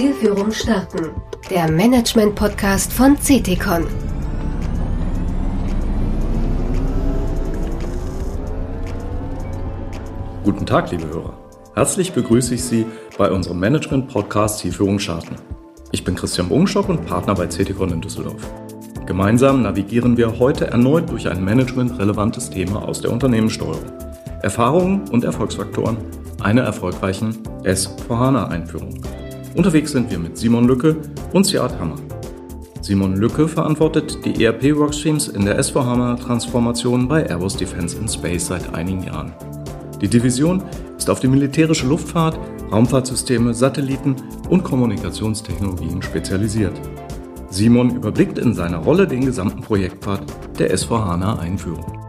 [0.00, 1.10] Zielführung starten.
[1.50, 3.86] Der Management-Podcast von CTCon.
[10.42, 11.38] Guten Tag, liebe Hörer.
[11.74, 12.86] Herzlich begrüße ich Sie
[13.18, 15.36] bei unserem Management-Podcast Zielführung starten.
[15.92, 18.40] Ich bin Christian Bogenstock und Partner bei CTCon in Düsseldorf.
[19.04, 23.84] Gemeinsam navigieren wir heute erneut durch ein managementrelevantes Thema aus der Unternehmenssteuerung.
[24.40, 25.98] Erfahrungen und Erfolgsfaktoren
[26.40, 28.94] einer erfolgreichen S4HANA-Einführung.
[29.54, 30.96] Unterwegs sind wir mit Simon Lücke
[31.32, 31.96] und Siad Hammer.
[32.80, 39.02] Simon Lücke verantwortet die ERP-Workstreams in der S4HANA-Transformation bei Airbus Defence and Space seit einigen
[39.02, 39.32] Jahren.
[40.00, 40.62] Die Division
[40.96, 42.38] ist auf die militärische Luftfahrt,
[42.72, 44.16] Raumfahrtsysteme, Satelliten
[44.48, 46.80] und Kommunikationstechnologien spezialisiert.
[47.50, 50.22] Simon überblickt in seiner Rolle den gesamten Projektpfad
[50.58, 51.99] der S4HANA-Einführung.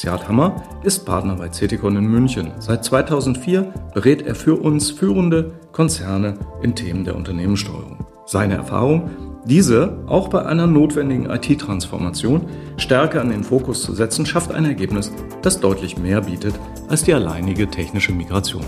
[0.00, 2.52] Siad Hammer ist Partner bei CETICON in München.
[2.58, 8.06] Seit 2004 berät er für uns führende Konzerne in Themen der Unternehmenssteuerung.
[8.24, 9.10] Seine Erfahrung,
[9.44, 12.46] diese auch bei einer notwendigen IT-Transformation
[12.78, 15.12] stärker an den Fokus zu setzen, schafft ein Ergebnis,
[15.42, 16.54] das deutlich mehr bietet
[16.88, 18.64] als die alleinige technische Migration.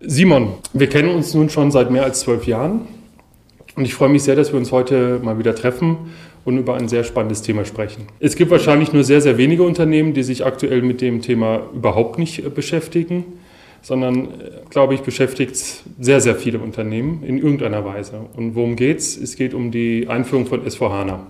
[0.00, 2.88] Simon, wir kennen uns nun schon seit mehr als zwölf Jahren
[3.76, 5.98] und ich freue mich sehr, dass wir uns heute mal wieder treffen
[6.44, 8.06] und über ein sehr spannendes Thema sprechen.
[8.20, 12.18] Es gibt wahrscheinlich nur sehr, sehr wenige Unternehmen, die sich aktuell mit dem Thema überhaupt
[12.18, 13.24] nicht äh, beschäftigen,
[13.82, 14.28] sondern, äh,
[14.70, 15.56] glaube ich, beschäftigt
[15.98, 18.26] sehr, sehr viele Unternehmen in irgendeiner Weise.
[18.36, 19.16] Und worum geht es?
[19.16, 21.20] Es geht um die Einführung von S4HANA.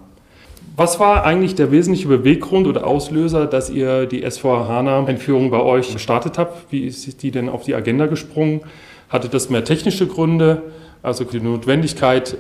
[0.77, 6.37] Was war eigentlich der wesentliche Beweggrund oder Auslöser, dass ihr die S4HANA-Einführung bei euch gestartet
[6.37, 6.73] habt?
[6.73, 8.63] Wie ist die denn auf die Agenda gesprungen?
[9.09, 10.63] Hatte das mehr technische Gründe,
[11.01, 12.37] also die Notwendigkeit,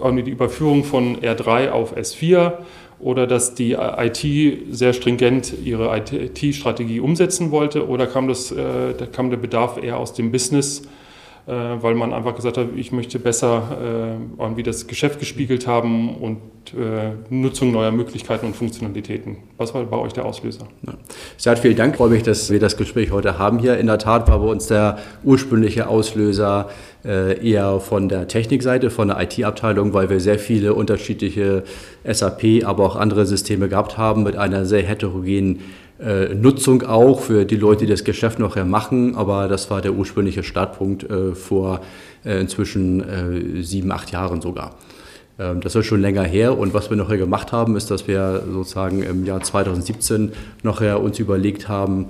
[0.00, 2.52] die Überführung von R3 auf S4
[2.98, 4.26] oder dass die IT
[4.70, 10.14] sehr stringent ihre IT-Strategie umsetzen wollte oder kam, das, äh, kam der Bedarf eher aus
[10.14, 10.82] dem Business,
[11.52, 16.40] weil man einfach gesagt hat, ich möchte besser äh, irgendwie das Geschäft gespiegelt haben und
[16.74, 19.36] äh, Nutzung neuer Möglichkeiten und Funktionalitäten.
[19.56, 20.66] Was war bei euch der Auslöser?
[20.84, 20.94] Ja.
[21.36, 21.92] Sehr vielen Dank.
[21.92, 23.78] Ich freue mich, dass wir das Gespräch heute haben hier.
[23.78, 26.68] In der Tat war bei uns der ursprüngliche Auslöser
[27.04, 31.62] äh, eher von der Technikseite, von der IT-Abteilung, weil wir sehr viele unterschiedliche
[32.04, 35.60] SAP, aber auch andere Systeme gehabt haben mit einer sehr heterogenen
[36.00, 39.16] äh, Nutzung auch für die Leute, die das Geschäft nachher machen.
[39.16, 41.80] Aber das war der ursprüngliche Startpunkt äh, vor
[42.24, 44.74] inzwischen sieben, acht Jahren sogar.
[45.38, 48.42] Ähm, das ist schon länger her und was wir nachher gemacht haben, ist, dass wir
[48.50, 52.06] sozusagen im Jahr 2017 nachher uns überlegt haben,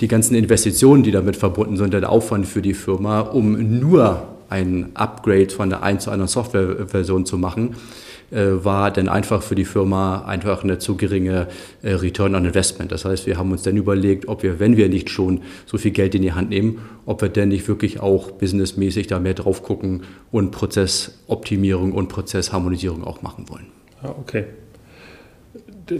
[0.00, 4.90] die ganzen Investitionen, die damit verbunden sind, der Aufwand für die Firma, um nur ein
[4.94, 9.64] Upgrade von der 1 zu einer Softwareversion zu machen, äh, war dann einfach für die
[9.64, 11.48] Firma einfach eine zu geringe
[11.82, 12.92] äh, Return on Investment.
[12.92, 15.92] Das heißt, wir haben uns dann überlegt, ob wir, wenn wir nicht schon so viel
[15.92, 19.62] Geld in die Hand nehmen, ob wir denn nicht wirklich auch businessmäßig da mehr drauf
[19.62, 23.66] gucken und Prozessoptimierung und Prozessharmonisierung auch machen wollen.
[24.02, 24.44] Ja, okay.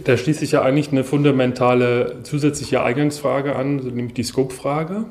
[0.05, 5.07] Da schließt sich ja eigentlich eine fundamentale zusätzliche Eingangsfrage an, nämlich die Scope-Frage.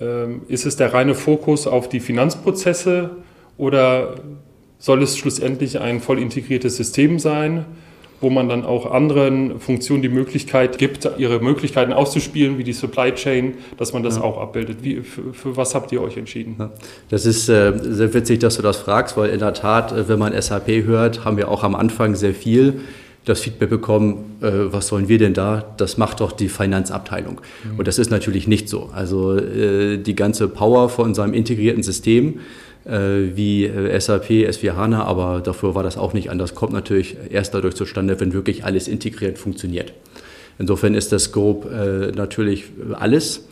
[0.00, 3.10] Ähm, ist es der reine Fokus auf die Finanzprozesse
[3.56, 4.14] oder
[4.78, 7.64] soll es schlussendlich ein voll integriertes System sein,
[8.20, 13.12] wo man dann auch anderen Funktionen die Möglichkeit gibt, ihre Möglichkeiten auszuspielen, wie die Supply
[13.14, 14.22] Chain, dass man das ja.
[14.22, 14.78] auch abbildet.
[14.82, 16.56] Wie, für, für, was habt ihr euch entschieden?
[16.58, 16.70] Ja.
[17.10, 20.18] Das ist äh, sehr witzig, dass du das fragst, weil in der Tat, äh, wenn
[20.18, 22.80] man SAP hört, haben wir auch am Anfang sehr viel
[23.24, 25.74] das Feedback bekommen, äh, was sollen wir denn da?
[25.76, 27.40] Das macht doch die Finanzabteilung.
[27.64, 27.78] Mhm.
[27.78, 28.90] Und das ist natürlich nicht so.
[28.92, 32.40] Also äh, die ganze Power von unserem integrierten System
[32.88, 37.54] wie äh, SAP, S4 HANA, aber dafür war das auch nicht anders, kommt natürlich erst
[37.54, 39.92] dadurch zustande, wenn wirklich alles integriert funktioniert.
[40.58, 43.46] Insofern ist das Scope äh, natürlich alles,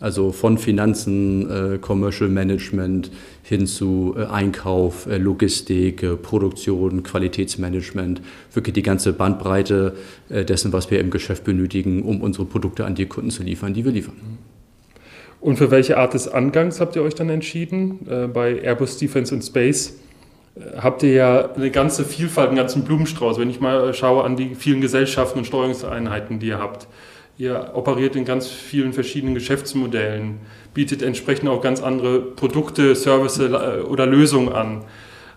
[0.00, 3.10] also von Finanzen, Commercial Management
[3.42, 8.22] hin zu Einkauf, Logistik, Produktion, Qualitätsmanagement,
[8.54, 9.94] wirklich die ganze Bandbreite
[10.30, 13.84] dessen, was wir im Geschäft benötigen, um unsere Produkte an die Kunden zu liefern, die
[13.84, 14.16] wir liefern.
[15.40, 18.06] Und für welche Art des Angangs habt ihr euch dann entschieden?
[18.08, 19.98] Äh, bei Airbus Defense and Space
[20.54, 23.38] äh, habt ihr ja eine ganze Vielfalt, einen ganzen Blumenstrauß.
[23.38, 26.86] Wenn ich mal schaue an die vielen Gesellschaften und Steuerungseinheiten, die ihr habt.
[27.38, 30.40] Ihr operiert in ganz vielen verschiedenen Geschäftsmodellen,
[30.74, 34.84] bietet entsprechend auch ganz andere Produkte, Services äh, oder Lösungen an.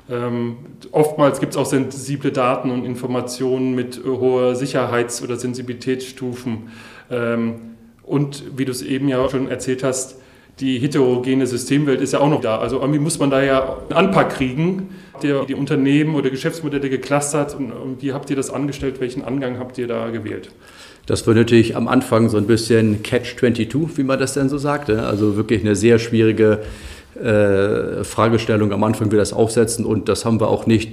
[0.09, 0.57] Ähm,
[0.91, 6.71] oftmals gibt es auch sensible Daten und Informationen mit hoher Sicherheits- oder Sensibilitätsstufen.
[7.09, 7.72] Ähm,
[8.03, 10.17] und wie du es eben ja schon erzählt hast,
[10.59, 12.59] die heterogene Systemwelt ist ja auch noch da.
[12.59, 14.89] Also irgendwie muss man da ja einen Anpack kriegen.
[15.23, 18.99] Ihr die Unternehmen oder Geschäftsmodelle geclustert und wie habt ihr das angestellt?
[18.99, 20.49] Welchen Angang habt ihr da gewählt?
[21.05, 25.03] Das war natürlich am Anfang so ein bisschen Catch-22, wie man das denn so sagte.
[25.03, 26.59] Also wirklich eine sehr schwierige
[27.15, 30.91] äh, Fragestellung am Anfang, wir das aufsetzen und das haben wir auch nicht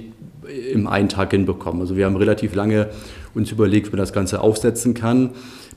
[0.71, 1.81] im einen Tag hinbekommen.
[1.81, 2.89] Also wir haben relativ lange
[3.33, 5.31] uns überlegt, wie man das Ganze aufsetzen kann.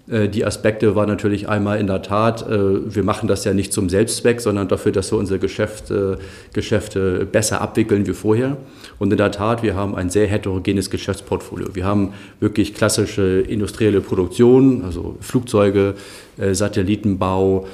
[0.09, 3.73] Äh, die Aspekte waren natürlich einmal in der Tat, äh, wir machen das ja nicht
[3.73, 6.19] zum Selbstzweck, sondern dafür, dass wir unsere Geschäfte,
[6.53, 8.57] Geschäfte besser abwickeln wie vorher.
[8.99, 11.75] Und in der Tat, wir haben ein sehr heterogenes Geschäftsportfolio.
[11.75, 15.95] Wir haben wirklich klassische industrielle Produktion, also Flugzeuge,
[16.39, 17.67] äh, Satellitenbau,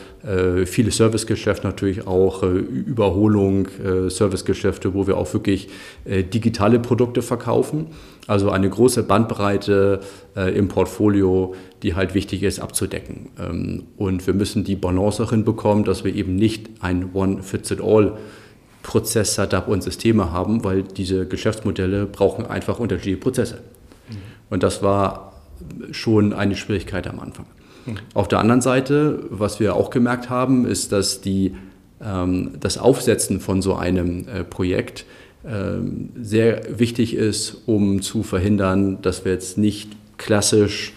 [0.66, 3.68] viele Servicegeschäfte natürlich auch, Überholung,
[4.08, 5.70] Servicegeschäfte, wo wir auch wirklich
[6.04, 7.86] digitale Produkte verkaufen.
[8.30, 10.00] Also eine große Bandbreite
[10.36, 13.30] im Portfolio, die halt wichtig ist abzudecken.
[13.38, 18.18] Ähm, und wir müssen die Balance auch hinbekommen, dass wir eben nicht ein One-Fits-it-all
[18.82, 23.56] Prozess, Setup und Systeme haben, weil diese Geschäftsmodelle brauchen einfach unterschiedliche Prozesse.
[24.08, 24.14] Mhm.
[24.48, 25.32] Und das war
[25.90, 27.46] schon eine Schwierigkeit am Anfang.
[27.86, 27.96] Mhm.
[28.14, 31.56] Auf der anderen Seite, was wir auch gemerkt haben, ist, dass die,
[32.02, 35.04] ähm, das Aufsetzen von so einem äh, Projekt
[35.42, 40.92] sehr wichtig ist, um zu verhindern, dass wir jetzt nicht klassisch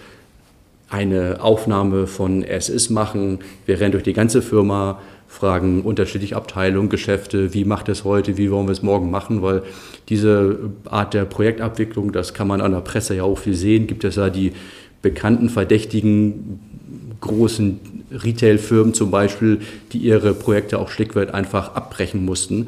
[0.90, 3.40] eine Aufnahme von Es machen.
[3.66, 8.51] Wir rennen durch die ganze Firma, fragen unterschiedliche Abteilungen, Geschäfte, wie macht es heute, wie
[8.51, 9.63] wollen wir es morgen machen, weil
[10.10, 14.04] diese Art der Projektabwicklung, das kann man an der Presse ja auch viel sehen, gibt
[14.04, 14.51] es ja die
[15.01, 16.60] bekannten, verdächtigen,
[17.22, 17.80] großen
[18.12, 19.60] Retail-Firmen zum Beispiel,
[19.92, 22.68] die ihre Projekte auch schlickweit einfach abbrechen mussten,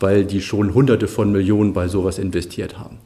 [0.00, 2.98] weil die schon Hunderte von Millionen bei sowas investiert haben.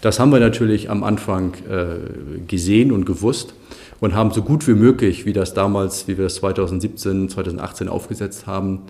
[0.00, 3.54] Das haben wir natürlich am Anfang äh, gesehen und gewusst
[4.00, 8.46] und haben so gut wie möglich, wie das damals, wie wir das 2017, 2018 aufgesetzt
[8.46, 8.82] haben,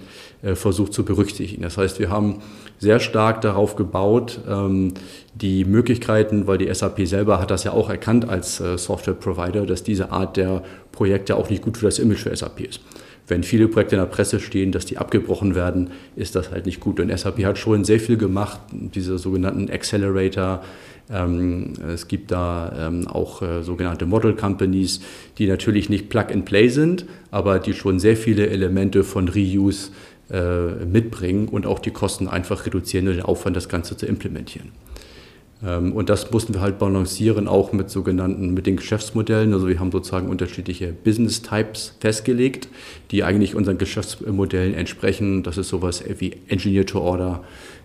[0.43, 1.63] äh, versucht zu berücksichtigen.
[1.63, 2.37] Das heißt, wir haben
[2.79, 4.95] sehr stark darauf gebaut, ähm,
[5.35, 9.83] die Möglichkeiten, weil die SAP selber hat das ja auch erkannt als äh, Software-Provider, dass
[9.83, 10.63] diese Art der
[10.93, 12.81] Projekte auch nicht gut für das Image für SAP ist.
[13.29, 16.81] Wenn viele Projekte in der Presse stehen, dass die abgebrochen werden, ist das halt nicht
[16.81, 16.99] gut.
[16.99, 20.63] Und SAP hat schon sehr viel gemacht, diese sogenannten Accelerator,
[21.11, 25.01] ähm, es gibt da ähm, auch äh, sogenannte Model Companies,
[25.39, 29.91] die natürlich nicht Plug and Play sind, aber die schon sehr viele Elemente von Reuse
[30.31, 34.73] äh, mitbringen und auch die Kosten einfach reduzieren und den Aufwand, das Ganze zu implementieren.
[35.65, 39.53] Ähm, und das mussten wir halt balancieren, auch mit sogenannten, mit den Geschäftsmodellen.
[39.53, 42.69] Also wir haben sozusagen unterschiedliche Business Types festgelegt,
[43.11, 45.43] die eigentlich unseren Geschäftsmodellen entsprechen.
[45.43, 47.43] Das ist sowas wie Engineer to Order,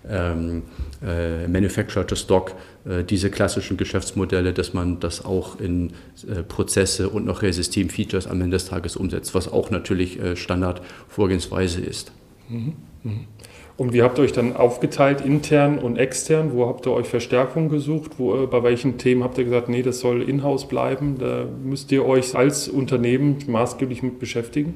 [0.07, 0.63] ähm,
[1.05, 2.55] äh, Manufacturer to Stock,
[2.85, 5.93] äh, diese klassischen Geschäftsmodelle, dass man das auch in
[6.27, 11.81] äh, Prozesse und noch Systemfeatures am Ende des Tages umsetzt, was auch natürlich äh, Standardvorgehensweise
[11.81, 12.11] ist.
[12.49, 12.73] Mhm.
[13.03, 13.27] Mhm.
[13.75, 16.51] Und wie habt ihr euch dann aufgeteilt, intern und extern?
[16.53, 18.11] Wo habt ihr euch Verstärkung gesucht?
[18.17, 21.17] Wo, äh, bei welchen Themen habt ihr gesagt, nee, das soll in-house bleiben?
[21.19, 24.75] Da müsst ihr euch als Unternehmen maßgeblich mit beschäftigen?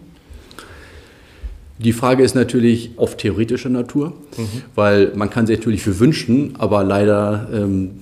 [1.80, 4.48] Die Frage ist natürlich oft theoretischer Natur, mhm.
[4.74, 8.00] weil man kann sich natürlich für wünschen, aber leider, ähm,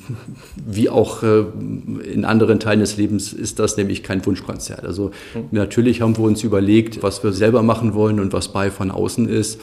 [0.65, 1.43] wie auch äh,
[2.09, 4.85] in anderen Teilen des Lebens, ist das nämlich kein Wunschkonzert.
[4.85, 5.47] Also mhm.
[5.51, 9.27] natürlich haben wir uns überlegt, was wir selber machen wollen und was bei von außen
[9.27, 9.59] ist.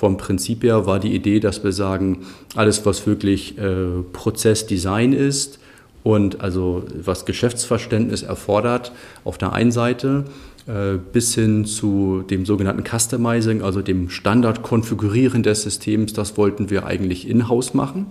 [0.00, 2.20] Vom Prinzip her war die Idee, dass wir sagen,
[2.56, 5.58] alles, was wirklich äh, Prozessdesign ist
[6.02, 8.92] und also was Geschäftsverständnis erfordert,
[9.24, 10.24] auf der einen Seite
[10.66, 16.86] äh, bis hin zu dem sogenannten Customizing, also dem Standard-Konfigurieren des Systems, das wollten wir
[16.86, 18.06] eigentlich in-house machen.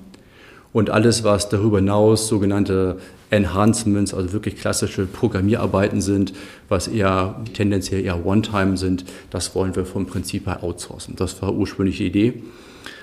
[0.71, 2.97] Und alles, was darüber hinaus sogenannte
[3.31, 6.33] Enhancements, also wirklich klassische Programmierarbeiten sind,
[6.67, 11.15] was eher tendenziell eher One-Time sind, das wollen wir vom Prinzip her outsourcen.
[11.15, 12.43] Das war ursprünglich die Idee.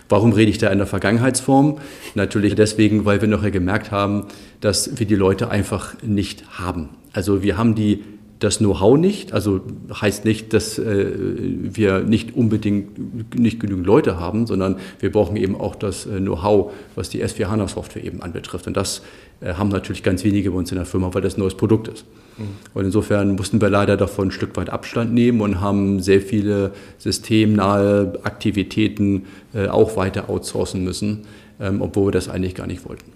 [0.09, 1.79] Warum rede ich da in der Vergangenheitsform?
[2.15, 4.27] Natürlich deswegen, weil wir nachher gemerkt haben,
[4.61, 6.91] dass wir die Leute einfach nicht haben.
[7.13, 8.05] Also wir haben die
[8.39, 9.61] das Know-how nicht, also
[9.93, 15.57] heißt nicht, dass äh, wir nicht unbedingt nicht genügend Leute haben, sondern wir brauchen eben
[15.57, 18.67] auch das äh, Know-how, was die S4 HANA Software eben anbetrifft.
[18.67, 19.03] Und das
[19.41, 21.89] äh, haben natürlich ganz wenige bei uns in der Firma, weil das ein neues Produkt
[21.89, 22.05] ist.
[22.37, 22.45] Mhm.
[22.75, 26.73] Und insofern mussten wir leider davon ein Stück weit Abstand nehmen und haben sehr viele
[26.99, 29.25] systemnahe Aktivitäten
[29.55, 31.23] äh, auch weiter outsourcen müssen,
[31.59, 33.16] ähm, obwohl wir das eigentlich gar nicht wollten.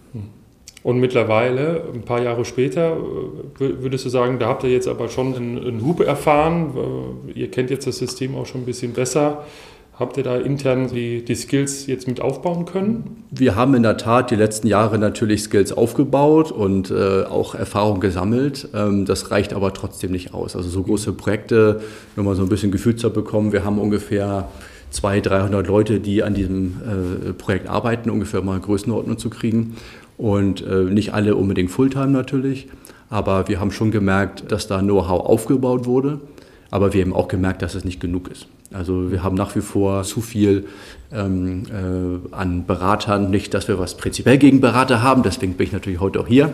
[0.83, 5.09] Und mittlerweile, ein paar Jahre später, äh, würdest du sagen, da habt ihr jetzt aber
[5.09, 6.73] schon einen, Hub erfahren.
[7.35, 9.45] Ihr kennt jetzt das System auch schon ein bisschen besser.
[10.01, 13.25] Habt ihr da intern die, die Skills jetzt mit aufbauen können?
[13.31, 18.01] Wir haben in der Tat die letzten Jahre natürlich Skills aufgebaut und äh, auch Erfahrung
[18.01, 18.69] gesammelt.
[18.75, 20.57] Ähm, das reicht aber trotzdem nicht aus.
[20.57, 21.83] Also so große Projekte,
[22.17, 23.53] nur mal so ein bisschen Gefühl zu bekommen.
[23.53, 24.49] Wir haben ungefähr
[24.91, 26.81] 200, 300 Leute, die an diesem
[27.29, 29.77] äh, Projekt arbeiten, ungefähr mal Größenordnung zu kriegen.
[30.21, 32.69] Und äh, nicht alle unbedingt Fulltime natürlich.
[33.09, 36.21] Aber wir haben schon gemerkt, dass da Know-how aufgebaut wurde.
[36.71, 38.47] Aber wir haben auch gemerkt, dass es nicht genug ist.
[38.71, 40.67] Also wir haben nach wie vor zu viel
[41.11, 43.31] ähm, äh, an Beratern.
[43.31, 46.53] Nicht, dass wir was prinzipiell gegen Berater haben, deswegen bin ich natürlich heute auch hier.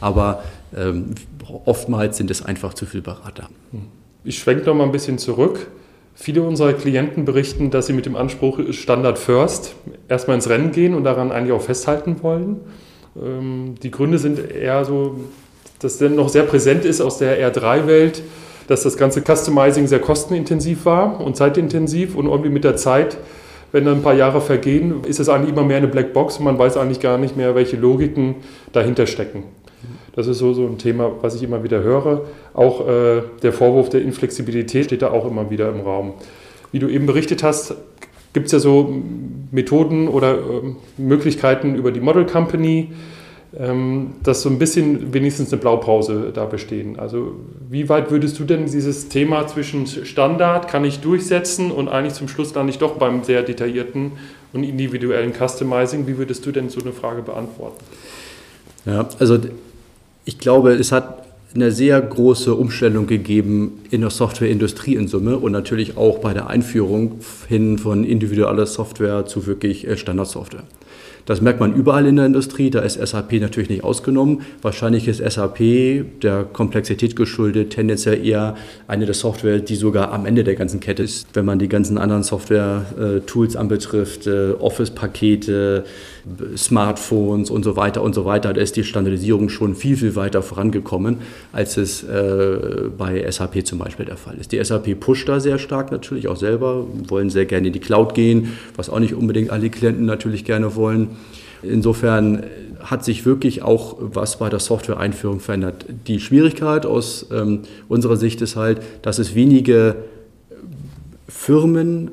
[0.00, 0.42] Aber
[0.74, 1.10] ähm,
[1.66, 3.50] oftmals sind es einfach zu viele Berater.
[4.24, 5.66] Ich schwenke noch mal ein bisschen zurück.
[6.14, 9.74] Viele unserer Klienten berichten, dass sie mit dem Anspruch Standard First
[10.08, 12.60] erstmal ins Rennen gehen und daran eigentlich auch festhalten wollen.
[13.20, 15.16] Ähm, die Gründe sind eher so,
[15.78, 18.22] dass der noch sehr präsent ist aus der R3-Welt
[18.66, 23.18] dass das ganze Customizing sehr kostenintensiv war und zeitintensiv und irgendwie mit der Zeit,
[23.72, 26.58] wenn dann ein paar Jahre vergehen, ist es eigentlich immer mehr eine Blackbox und man
[26.58, 28.36] weiß eigentlich gar nicht mehr, welche Logiken
[28.72, 29.44] dahinter stecken.
[30.14, 32.26] Das ist so, so ein Thema, was ich immer wieder höre.
[32.52, 36.14] Auch äh, der Vorwurf der Inflexibilität steht da auch immer wieder im Raum.
[36.70, 37.74] Wie du eben berichtet hast,
[38.32, 39.02] gibt es ja so
[39.50, 40.40] Methoden oder äh,
[40.96, 42.92] Möglichkeiten über die Model Company,
[43.58, 46.98] ähm, dass so ein bisschen wenigstens eine Blaupause da bestehen.
[46.98, 47.36] Also
[47.68, 52.28] wie weit würdest du denn dieses Thema zwischen Standard kann ich durchsetzen und eigentlich zum
[52.28, 54.12] Schluss dann nicht doch beim sehr detaillierten
[54.54, 57.84] und individuellen Customizing, wie würdest du denn so eine Frage beantworten?
[58.86, 59.38] Ja, also
[60.24, 61.24] ich glaube, es hat
[61.54, 66.48] eine sehr große Umstellung gegeben in der Softwareindustrie in Summe und natürlich auch bei der
[66.48, 70.64] Einführung hin von individueller Software zu wirklich äh, Standardsoftware.
[71.24, 74.42] Das merkt man überall in der Industrie, da ist SAP natürlich nicht ausgenommen.
[74.60, 78.56] Wahrscheinlich ist SAP der Komplexität geschuldet tendenziell eher
[78.88, 81.28] eine der Software, die sogar am Ende der ganzen Kette ist.
[81.34, 85.84] Wenn man die ganzen anderen Software-Tools anbetrifft, äh, Office-Pakete,
[86.56, 90.42] Smartphones und so weiter und so weiter, da ist die Standardisierung schon viel, viel weiter
[90.42, 91.18] vorangekommen,
[91.52, 94.52] als es äh, bei SAP zum Beispiel der Fall ist.
[94.52, 98.14] Die SAP pusht da sehr stark natürlich auch selber, wollen sehr gerne in die Cloud
[98.14, 101.10] gehen, was auch nicht unbedingt alle Klienten natürlich gerne wollen.
[101.62, 102.44] Insofern
[102.80, 105.86] hat sich wirklich auch was bei der Software-Einführung verändert.
[106.06, 109.96] Die Schwierigkeit aus ähm, unserer Sicht ist halt, dass es wenige
[111.28, 112.10] Firmen,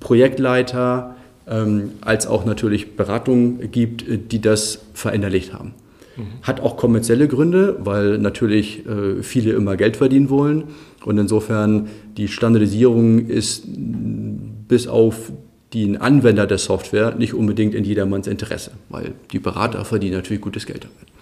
[0.00, 1.13] Projektleiter
[1.48, 5.74] ähm, als auch natürlich Beratungen gibt, die das verinnerlicht haben.
[6.16, 6.22] Mhm.
[6.42, 10.64] Hat auch kommerzielle Gründe, weil natürlich äh, viele immer Geld verdienen wollen.
[11.04, 15.32] Und insofern die Standardisierung ist bis auf
[15.74, 20.66] den Anwender der Software nicht unbedingt in jedermanns Interesse, weil die Berater verdienen natürlich gutes
[20.66, 21.14] Geld damit.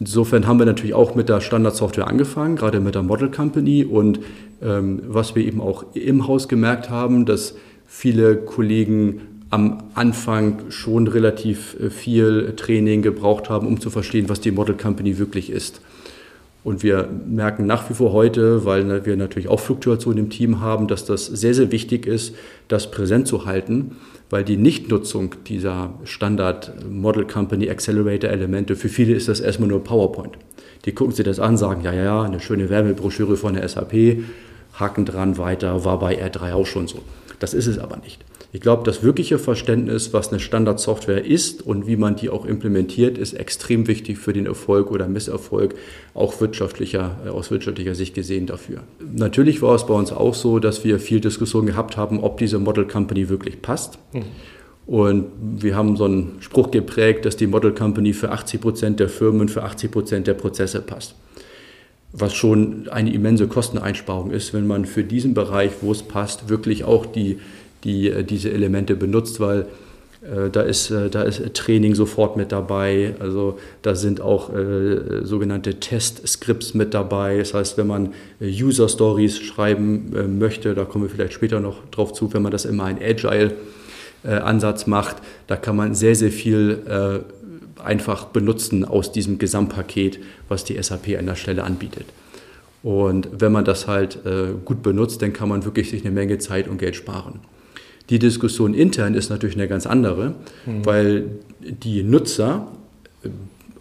[0.00, 3.84] Insofern haben wir natürlich auch mit der Standardsoftware angefangen, gerade mit der Model Company.
[3.84, 4.20] Und
[4.62, 7.54] ähm, was wir eben auch im Haus gemerkt haben, dass
[7.88, 14.40] viele Kollegen am Anfang schon relativ äh, viel Training gebraucht haben, um zu verstehen, was
[14.40, 15.80] die Model Company wirklich ist.
[16.64, 20.86] Und wir merken nach wie vor heute, weil wir natürlich auch Fluktuationen im Team haben,
[20.86, 22.34] dass das sehr, sehr wichtig ist,
[22.66, 23.92] das präsent zu halten,
[24.28, 29.82] weil die Nichtnutzung dieser Standard Model Company Accelerator Elemente, für viele ist das erstmal nur
[29.82, 30.36] PowerPoint.
[30.84, 34.18] Die gucken sich das an, sagen, ja, ja, ja, eine schöne Werbebroschüre von der SAP,
[34.74, 36.98] haken dran weiter, war bei R3 auch schon so.
[37.38, 38.24] Das ist es aber nicht.
[38.50, 43.18] Ich glaube, das wirkliche Verständnis, was eine Standardsoftware ist und wie man die auch implementiert,
[43.18, 45.74] ist extrem wichtig für den Erfolg oder Misserfolg,
[46.14, 48.82] auch wirtschaftlicher, äh, aus wirtschaftlicher Sicht gesehen dafür.
[49.00, 52.58] Natürlich war es bei uns auch so, dass wir viel Diskussion gehabt haben, ob diese
[52.58, 53.98] Model Company wirklich passt.
[54.12, 54.24] Mhm.
[54.86, 59.10] Und wir haben so einen Spruch geprägt, dass die Model Company für 80 Prozent der
[59.10, 61.14] Firmen, für 80 Prozent der Prozesse passt.
[62.12, 66.84] Was schon eine immense Kosteneinsparung ist, wenn man für diesen Bereich, wo es passt, wirklich
[66.84, 67.38] auch die
[67.84, 69.66] die äh, diese Elemente benutzt, weil
[70.22, 73.14] äh, da ist, äh, da ist Training sofort mit dabei.
[73.20, 77.38] Also da sind auch äh, sogenannte Test-Scripts mit dabei.
[77.38, 82.12] Das heißt, wenn man User Stories schreiben möchte, da kommen wir vielleicht später noch drauf
[82.12, 87.24] zu, wenn man das immer einen Agile-Ansatz äh, macht, da kann man sehr, sehr viel
[87.80, 92.06] einfach benutzen aus diesem Gesamtpaket, was die SAP an der Stelle anbietet.
[92.82, 94.20] Und wenn man das halt
[94.64, 97.40] gut benutzt, dann kann man wirklich sich eine Menge Zeit und Geld sparen.
[98.10, 100.84] Die Diskussion intern ist natürlich eine ganz andere, mhm.
[100.84, 101.24] weil
[101.60, 102.68] die Nutzer
[103.22, 103.28] äh,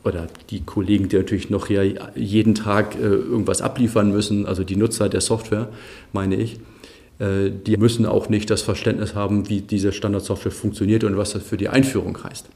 [0.03, 1.83] oder die Kollegen, die natürlich noch ja
[2.15, 5.69] jeden Tag äh, irgendwas abliefern müssen, also die Nutzer der Software,
[6.11, 6.59] meine ich,
[7.19, 11.43] äh, die müssen auch nicht das Verständnis haben, wie diese Standardsoftware funktioniert und was das
[11.43, 12.47] für die Einführung heißt.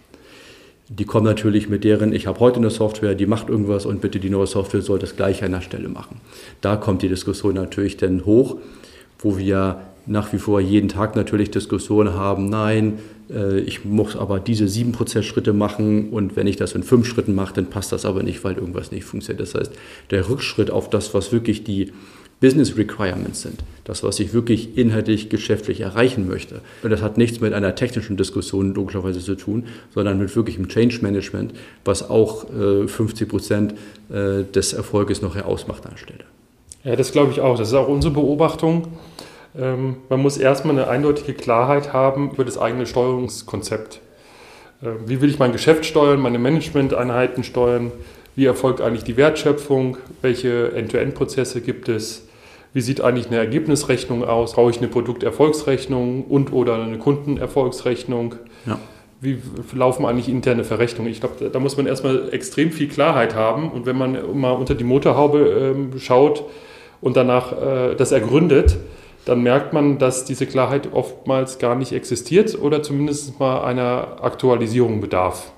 [0.93, 4.19] Die kommen natürlich mit deren, ich habe heute eine Software, die macht irgendwas und bitte
[4.19, 6.19] die neue Software soll das gleiche an der Stelle machen.
[6.59, 8.57] Da kommt die Diskussion natürlich dann hoch,
[9.17, 14.41] wo wir nach wie vor jeden Tag natürlich Diskussionen haben, nein, äh, ich muss aber
[14.41, 18.05] diese sieben Prozessschritte machen und wenn ich das in fünf Schritten mache, dann passt das
[18.05, 19.41] aber nicht, weil irgendwas nicht funktioniert.
[19.41, 19.71] Das heißt,
[20.09, 21.93] der Rückschritt auf das, was wirklich die
[22.41, 26.61] Business Requirements sind, das, was ich wirklich inhaltlich, geschäftlich erreichen möchte.
[26.81, 30.99] Und das hat nichts mit einer technischen Diskussion logischerweise zu tun, sondern mit wirklichem Change
[31.01, 31.53] Management,
[31.85, 33.75] was auch äh, 50 Prozent
[34.09, 36.23] äh, des Erfolges noch ausmacht an der Stelle.
[36.83, 37.57] Ja, das glaube ich auch.
[37.57, 38.87] Das ist auch unsere Beobachtung.
[39.55, 43.99] Ähm, man muss erstmal eine eindeutige Klarheit haben über das eigene Steuerungskonzept.
[44.83, 47.91] Ähm, wie will ich mein Geschäft steuern, meine Managementeinheiten steuern?
[48.35, 49.97] Wie erfolgt eigentlich die Wertschöpfung?
[50.23, 52.23] Welche End-to-End-Prozesse gibt es?
[52.73, 54.53] Wie sieht eigentlich eine Ergebnisrechnung aus?
[54.53, 58.35] Brauche ich eine Produkterfolgsrechnung und oder eine Kundenerfolgsrechnung?
[58.65, 58.79] Ja.
[59.19, 59.37] Wie
[59.73, 61.11] laufen eigentlich interne Verrechnungen?
[61.11, 63.69] Ich glaube, da muss man erstmal extrem viel Klarheit haben.
[63.71, 66.45] Und wenn man mal unter die Motorhaube äh, schaut
[67.01, 68.77] und danach äh, das ergründet,
[69.25, 75.01] dann merkt man, dass diese Klarheit oftmals gar nicht existiert oder zumindest mal einer Aktualisierung
[75.01, 75.51] bedarf.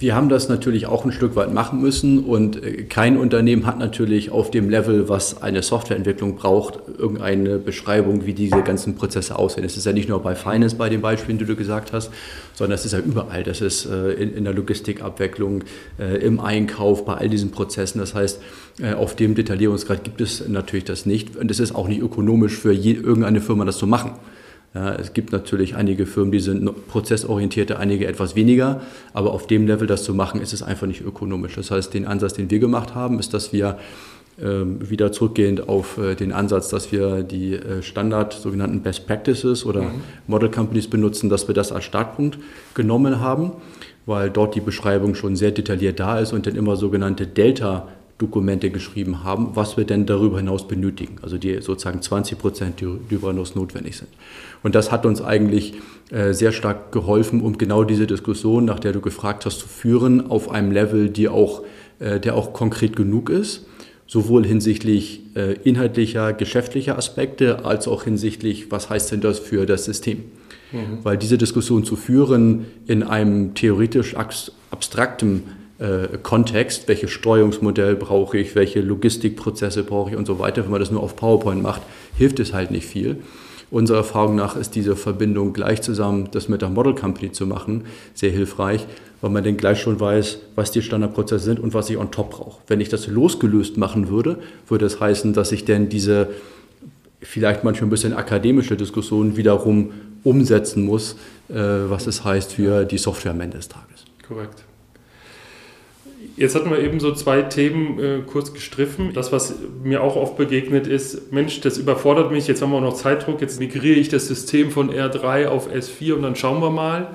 [0.00, 3.80] Wir haben das natürlich auch ein Stück weit machen müssen und äh, kein Unternehmen hat
[3.80, 9.64] natürlich auf dem Level, was eine Softwareentwicklung braucht, irgendeine Beschreibung, wie diese ganzen Prozesse aussehen.
[9.64, 12.12] Es ist ja nicht nur bei Finance bei den Beispielen, die du gesagt hast,
[12.54, 13.42] sondern es ist ja überall.
[13.42, 15.64] Das ist äh, in der Logistikabwicklung,
[15.98, 17.98] äh, im Einkauf, bei all diesen Prozessen.
[17.98, 18.40] Das heißt,
[18.96, 22.72] auf dem Detaillierungsgrad gibt es natürlich das nicht und es ist auch nicht ökonomisch für
[22.72, 24.12] irgendeine Firma das zu machen.
[24.74, 28.82] Ja, es gibt natürlich einige Firmen, die sind prozessorientierte, einige etwas weniger,
[29.14, 31.54] aber auf dem Level das zu machen, ist es einfach nicht ökonomisch.
[31.54, 33.78] Das heißt, den Ansatz, den wir gemacht haben, ist, dass wir
[34.38, 34.44] äh,
[34.78, 39.82] wieder zurückgehend auf äh, den Ansatz, dass wir die äh, Standard sogenannten Best Practices oder
[39.82, 40.02] mhm.
[40.26, 42.38] Model Companies benutzen, dass wir das als Startpunkt
[42.74, 43.52] genommen haben,
[44.06, 48.70] weil dort die Beschreibung schon sehr detailliert da ist und dann immer sogenannte Delta Dokumente
[48.70, 51.16] geschrieben haben, was wir denn darüber hinaus benötigen.
[51.22, 54.08] Also die sozusagen 20 Prozent, die darüber hinaus notwendig sind.
[54.62, 55.74] Und das hat uns eigentlich
[56.10, 60.30] äh, sehr stark geholfen, um genau diese Diskussion, nach der du gefragt hast, zu führen,
[60.30, 61.62] auf einem Level, die auch,
[62.00, 63.66] äh, der auch konkret genug ist
[64.08, 69.84] sowohl hinsichtlich äh, inhaltlicher, geschäftlicher Aspekte als auch hinsichtlich, was heißt denn das für das
[69.84, 70.24] System.
[70.72, 71.04] Mhm.
[71.04, 74.16] Weil diese Diskussion zu führen in einem theoretisch
[74.70, 75.42] abstrakten
[75.78, 80.64] äh, Kontext, welches Steuerungsmodell brauche ich, welche Logistikprozesse brauche ich und so weiter.
[80.64, 81.82] Wenn man das nur auf PowerPoint macht,
[82.16, 83.18] hilft es halt nicht viel.
[83.70, 87.84] Unserer Erfahrung nach ist diese Verbindung gleich zusammen, das mit der Model Company zu machen,
[88.14, 88.86] sehr hilfreich,
[89.20, 92.30] weil man dann gleich schon weiß, was die Standardprozesse sind und was ich on top
[92.30, 92.60] brauche.
[92.66, 94.38] Wenn ich das losgelöst machen würde,
[94.68, 96.28] würde es das heißen, dass ich denn diese
[97.20, 99.90] vielleicht manchmal ein bisschen akademische Diskussion wiederum
[100.24, 101.16] umsetzen muss,
[101.48, 104.04] äh, was es heißt für die Software am Ende des Tages.
[104.26, 104.67] Korrekt.
[106.38, 109.12] Jetzt hatten wir eben so zwei Themen äh, kurz gestriffen.
[109.12, 112.82] Das, was mir auch oft begegnet ist, Mensch, das überfordert mich, jetzt haben wir auch
[112.82, 116.70] noch Zeitdruck, jetzt migriere ich das System von R3 auf S4 und dann schauen wir
[116.70, 117.08] mal.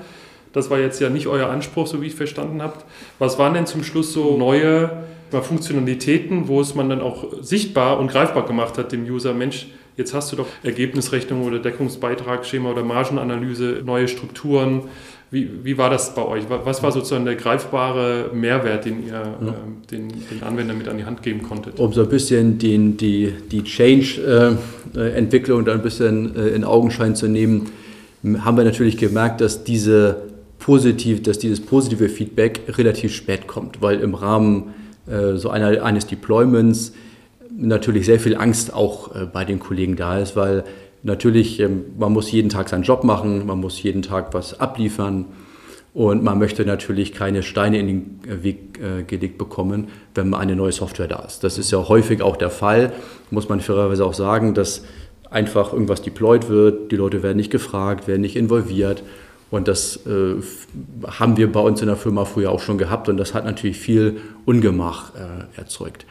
[0.52, 2.74] Das war jetzt ja nicht euer Anspruch, so wie ich verstanden habe.
[3.18, 8.08] Was waren denn zum Schluss so neue Funktionalitäten, wo es man dann auch sichtbar und
[8.08, 13.82] greifbar gemacht hat dem User, Mensch, jetzt hast du doch Ergebnisrechnung oder Deckungsbeitragsschema oder Margenanalyse,
[13.84, 14.82] neue Strukturen,
[15.34, 16.44] wie, wie war das bei euch?
[16.48, 19.22] Was war sozusagen der greifbare Mehrwert, den ihr ja.
[19.22, 19.52] äh,
[19.90, 21.80] den, den Anwendern mit an die Hand geben konntet?
[21.80, 27.26] Um so ein bisschen den, die, die Change-Entwicklung äh, ein bisschen äh, in Augenschein zu
[27.26, 27.70] nehmen,
[28.38, 30.18] haben wir natürlich gemerkt, dass diese
[30.60, 34.72] positiv, dass dieses positive Feedback relativ spät kommt, weil im Rahmen
[35.08, 36.92] äh, so einer, eines Deployments
[37.56, 40.62] natürlich sehr viel Angst auch äh, bei den Kollegen da ist, weil
[41.04, 45.26] Natürlich, ähm, man muss jeden Tag seinen Job machen, man muss jeden Tag was abliefern
[45.92, 50.56] und man möchte natürlich keine Steine in den äh, Weg äh, gelegt bekommen, wenn eine
[50.56, 51.44] neue Software da ist.
[51.44, 52.94] Das ist ja häufig auch der Fall,
[53.30, 54.86] muss man fairerweise auch sagen, dass
[55.30, 59.02] einfach irgendwas deployed wird, die Leute werden nicht gefragt, werden nicht involviert
[59.50, 60.36] und das äh,
[61.06, 63.76] haben wir bei uns in der Firma früher auch schon gehabt und das hat natürlich
[63.76, 65.12] viel Ungemach
[65.54, 66.06] erzeugt.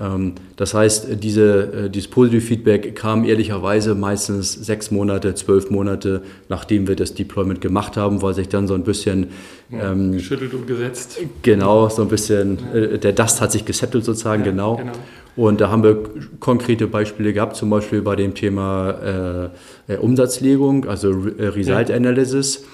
[0.00, 6.22] Ähm, das heißt, diese, äh, dieses positive Feedback kam ehrlicherweise meistens sechs Monate, zwölf Monate,
[6.48, 9.28] nachdem wir das Deployment gemacht haben, weil sich dann so ein bisschen
[9.70, 11.18] ja, ähm, geschüttelt und gesetzt.
[11.42, 14.76] Genau, so ein bisschen, äh, der Dust hat sich gesettelt sozusagen, ja, genau.
[14.76, 14.92] genau.
[15.36, 16.02] Und da haben wir
[16.40, 19.50] konkrete Beispiele gehabt, zum Beispiel bei dem Thema
[19.86, 21.96] äh, Umsatzlegung, also Result ja.
[21.96, 22.64] Analysis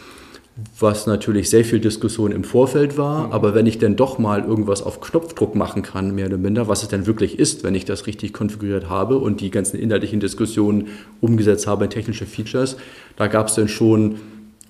[0.79, 3.27] was natürlich sehr viel Diskussion im Vorfeld war.
[3.27, 3.33] Mhm.
[3.33, 6.83] Aber wenn ich denn doch mal irgendwas auf Knopfdruck machen kann, mehr oder minder, was
[6.83, 10.89] es denn wirklich ist, wenn ich das richtig konfiguriert habe und die ganzen inhaltlichen Diskussionen
[11.21, 12.77] umgesetzt habe in technische Features,
[13.17, 14.17] da gab es dann schon,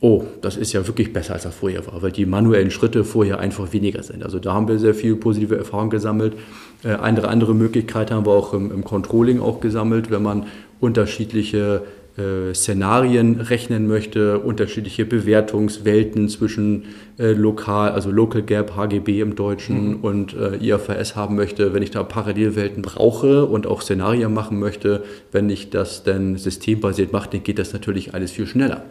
[0.01, 3.38] oh, das ist ja wirklich besser, als er vorher war, weil die manuellen Schritte vorher
[3.38, 4.25] einfach weniger sind.
[4.25, 6.35] Also da haben wir sehr viel positive Erfahrungen gesammelt.
[6.83, 10.46] Äh, andere, andere Möglichkeit haben wir auch im, im Controlling auch gesammelt, wenn man
[10.81, 11.83] unterschiedliche
[12.19, 16.85] äh, Szenarien rechnen möchte, unterschiedliche Bewertungswelten zwischen
[17.19, 20.01] äh, lokal, also Local Gap, HGB im Deutschen mhm.
[20.01, 25.05] und äh, IFRS haben möchte, wenn ich da Parallelwelten brauche und auch Szenarien machen möchte,
[25.33, 28.85] wenn ich das dann systembasiert mache, dann geht das natürlich alles viel schneller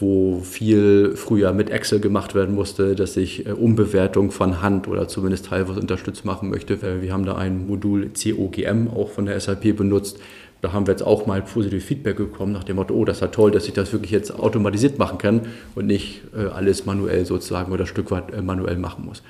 [0.00, 5.08] wo viel früher mit Excel gemacht werden musste, dass ich äh, Umbewertung von Hand oder
[5.08, 7.02] zumindest teilweise unterstützt machen möchte.
[7.02, 10.20] Wir haben da ein Modul COGM auch von der SAP benutzt.
[10.60, 13.30] Da haben wir jetzt auch mal positive Feedback bekommen nach dem Motto, oh, das war
[13.30, 15.42] toll, dass ich das wirklich jetzt automatisiert machen kann
[15.74, 19.22] und nicht äh, alles manuell sozusagen oder Stück weit äh, manuell machen muss.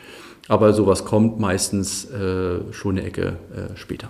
[0.48, 4.08] Aber sowas kommt meistens äh, schon eine Ecke äh, später.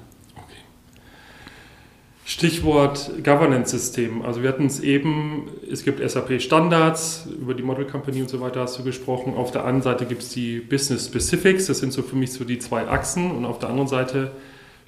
[2.29, 4.21] Stichwort Governance-System.
[4.21, 8.61] Also wir hatten es eben, es gibt SAP-Standards, über die Model Company und so weiter
[8.61, 9.33] hast du gesprochen.
[9.33, 12.45] Auf der einen Seite gibt es die Business Specifics, das sind so für mich so
[12.45, 13.31] die zwei Achsen.
[13.31, 14.33] Und auf der anderen Seite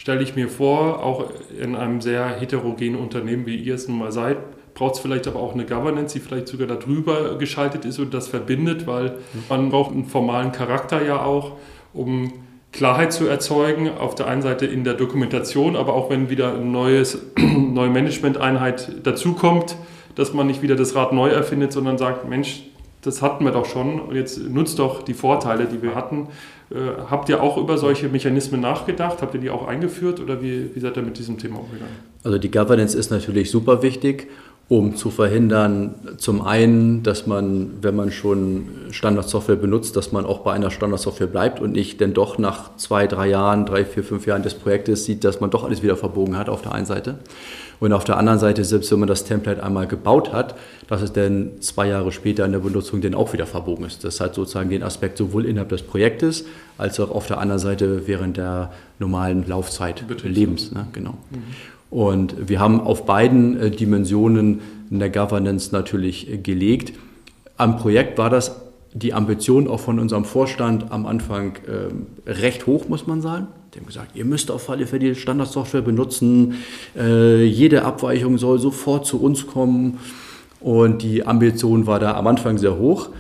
[0.01, 1.27] stelle ich mir vor, auch
[1.61, 4.39] in einem sehr heterogenen Unternehmen, wie ihr es nun mal seid,
[4.73, 8.27] braucht es vielleicht aber auch eine Governance, die vielleicht sogar darüber geschaltet ist und das
[8.27, 9.19] verbindet, weil
[9.51, 11.59] man braucht einen formalen Charakter ja auch,
[11.93, 12.33] um
[12.73, 16.65] Klarheit zu erzeugen, auf der einen Seite in der Dokumentation, aber auch wenn wieder eine
[16.65, 19.77] neues, neue Managementeinheit dazukommt,
[20.15, 22.63] dass man nicht wieder das Rad neu erfindet, sondern sagt, Mensch,
[23.03, 26.29] das hatten wir doch schon und jetzt nutzt doch die Vorteile, die wir hatten.
[26.71, 26.75] Äh,
[27.11, 29.23] habt ihr auch über solche Mechanismen nachgedacht?
[29.23, 31.95] Habt ihr die auch eingeführt oder wie, wie seid ihr mit diesem Thema umgegangen?
[32.23, 34.29] Also die Governance ist natürlich super wichtig
[34.71, 40.39] um zu verhindern, zum einen, dass man, wenn man schon Standardsoftware benutzt, dass man auch
[40.39, 44.29] bei einer Standardsoftware bleibt und nicht denn doch nach zwei, drei Jahren, drei, vier, fünf
[44.29, 47.19] Jahren des Projektes sieht, dass man doch alles wieder verbogen hat auf der einen Seite.
[47.81, 50.55] Und auf der anderen Seite, selbst wenn man das Template einmal gebaut hat,
[50.87, 54.05] dass es dann zwei Jahre später in der Benutzung dann auch wieder verbogen ist.
[54.05, 56.45] Das hat sozusagen den Aspekt sowohl innerhalb des Projektes
[56.77, 60.73] als auch auf der anderen Seite während der normalen Laufzeit Lebens.
[60.73, 60.87] Ne?
[60.93, 61.15] Genau.
[61.31, 61.43] Mhm.
[61.91, 64.61] Und wir haben auf beiden äh, Dimensionen
[64.93, 66.93] eine Governance natürlich äh, gelegt.
[67.57, 68.61] Am Projekt war das
[68.93, 73.49] die Ambition auch von unserem Vorstand am Anfang äh, recht hoch, muss man sagen.
[73.73, 76.57] Die haben gesagt, ihr müsst auf alle Fälle die Standardsoftware benutzen,
[76.97, 79.99] äh, jede Abweichung soll sofort zu uns kommen.
[80.61, 83.11] Und die Ambition war da am Anfang sehr hoch.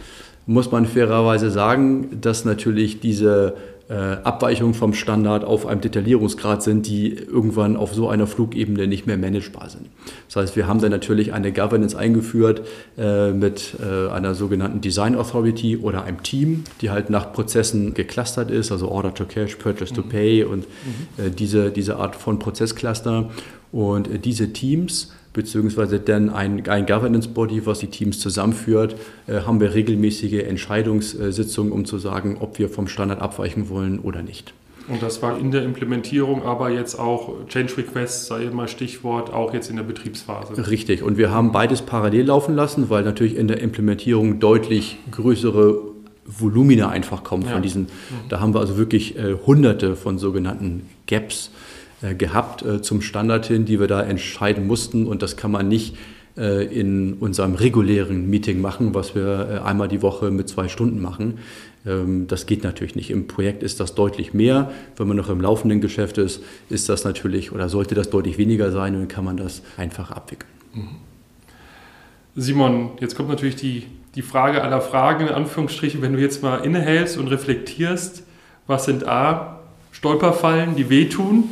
[0.47, 3.55] Muss man fairerweise sagen, dass natürlich diese
[3.95, 9.19] Abweichungen vom Standard auf einem Detaillierungsgrad sind, die irgendwann auf so einer Flugebene nicht mehr
[9.19, 9.87] managebar sind.
[10.29, 12.63] Das heißt, wir haben dann natürlich eine Governance eingeführt
[12.97, 18.51] äh, mit äh, einer sogenannten Design Authority oder einem Team, die halt nach Prozessen geclustert
[18.51, 20.09] ist, also Order to Cash, Purchase to mhm.
[20.09, 21.25] Pay und mhm.
[21.25, 23.29] äh, diese, diese Art von Prozesscluster.
[23.73, 29.41] Und äh, diese Teams beziehungsweise dann ein, ein Governance Body, was die Teams zusammenführt, äh,
[29.41, 34.53] haben wir regelmäßige Entscheidungssitzungen, um zu sagen, ob wir vom Standard abweichen wollen oder nicht.
[34.89, 39.55] Und das war in der Implementierung, aber jetzt auch Change Requests, sei immer Stichwort, auch
[39.55, 40.69] jetzt in der Betriebsphase.
[40.69, 41.03] Richtig.
[41.03, 45.81] Und wir haben beides parallel laufen lassen, weil natürlich in der Implementierung deutlich größere
[46.27, 47.53] Volumina einfach kommen ja.
[47.53, 47.87] von diesen.
[48.29, 51.51] Da haben wir also wirklich äh, hunderte von sogenannten Gaps
[52.15, 55.07] gehabt äh, zum Standard hin, die wir da entscheiden mussten.
[55.07, 55.97] Und das kann man nicht
[56.37, 61.39] äh, in unserem regulären Meeting machen, was wir einmal die Woche mit zwei Stunden machen.
[61.87, 63.11] Ähm, das geht natürlich nicht.
[63.11, 64.71] Im Projekt ist das deutlich mehr.
[64.97, 68.71] Wenn man noch im laufenden Geschäft ist, ist das natürlich oder sollte das deutlich weniger
[68.71, 70.51] sein und kann man das einfach abwickeln.
[70.75, 70.89] Mhm.
[72.37, 76.59] Simon, jetzt kommt natürlich die, die Frage aller Fragen, in Anführungsstrichen, wenn du jetzt mal
[76.59, 78.23] innehältst und reflektierst,
[78.67, 79.59] was sind A,
[79.91, 81.45] Stolperfallen, die wehtun,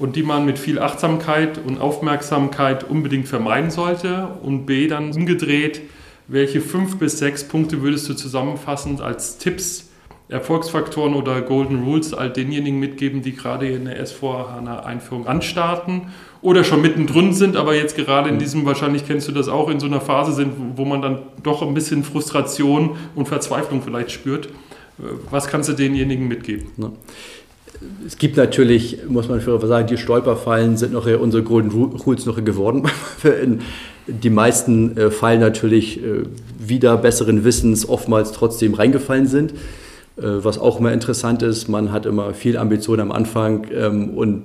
[0.00, 4.28] und die man mit viel Achtsamkeit und Aufmerksamkeit unbedingt vermeiden sollte?
[4.42, 5.82] Und B, dann umgedreht,
[6.26, 9.90] welche fünf bis sechs Punkte würdest du zusammenfassend als Tipps,
[10.28, 16.02] Erfolgsfaktoren oder Golden Rules all denjenigen mitgeben, die gerade in der S4HANA-Einführung anstarten
[16.40, 19.80] oder schon mittendrin sind, aber jetzt gerade in diesem, wahrscheinlich kennst du das auch, in
[19.80, 24.48] so einer Phase sind, wo man dann doch ein bisschen Frustration und Verzweiflung vielleicht spürt.
[25.30, 26.68] Was kannst du denjenigen mitgeben?
[26.76, 26.92] Ja
[28.06, 32.42] es gibt natürlich, muss man für sagen, die Stolperfallen sind noch unsere Golden Rules noch
[32.44, 32.88] geworden.
[34.06, 36.24] die meisten äh, Fallen natürlich äh,
[36.58, 39.52] wieder besseren Wissens oftmals trotzdem reingefallen sind.
[40.20, 44.42] Äh, was auch immer interessant ist, man hat immer viel Ambition am Anfang ähm, und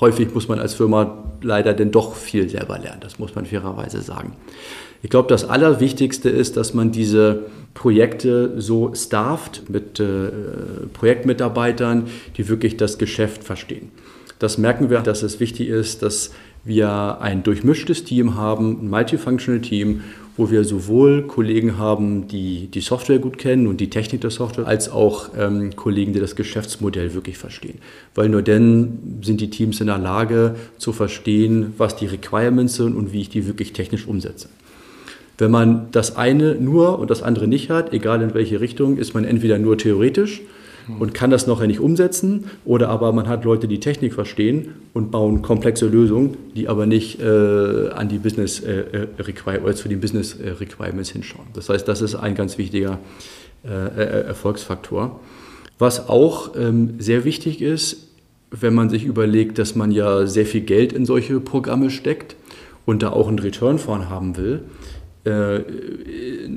[0.00, 3.00] häufig muss man als Firma leider denn doch viel selber lernen.
[3.00, 4.32] Das muss man fairerweise sagen.
[5.02, 10.30] Ich glaube, das Allerwichtigste ist, dass man diese Projekte so stafft mit äh,
[10.92, 12.06] Projektmitarbeitern,
[12.36, 13.90] die wirklich das Geschäft verstehen.
[14.38, 16.32] Das merken wir, dass es wichtig ist, dass
[16.64, 20.02] wir ein durchmischtes Team haben, ein multifunctional Team,
[20.36, 24.66] wo wir sowohl Kollegen haben, die die Software gut kennen und die Technik der Software,
[24.66, 27.78] als auch ähm, Kollegen, die das Geschäftsmodell wirklich verstehen.
[28.14, 32.96] Weil nur dann sind die Teams in der Lage zu verstehen, was die Requirements sind
[32.96, 34.48] und wie ich die wirklich technisch umsetze.
[35.38, 39.14] Wenn man das eine nur und das andere nicht hat, egal in welche Richtung, ist
[39.14, 40.42] man entweder nur theoretisch
[40.98, 45.10] und kann das noch nicht umsetzen oder aber man hat Leute, die Technik verstehen und
[45.10, 50.00] bauen komplexe Lösungen, die aber nicht äh, an die Business äh, äh Requirements zu den
[50.00, 51.46] Business äh, Requirements hinschauen.
[51.54, 52.98] Das heißt, das ist ein ganz wichtiger
[53.64, 55.20] äh, äh, Erfolgsfaktor.
[55.78, 58.08] Was auch ähm, sehr wichtig ist,
[58.50, 62.34] wenn man sich überlegt, dass man ja sehr viel Geld in solche Programme steckt
[62.86, 64.62] und da auch einen Return von haben will,
[65.28, 65.62] äh,